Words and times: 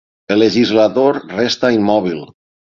El 0.35 0.39
legislador 0.43 1.21
resta 1.37 1.73
immòbil. 1.79 2.27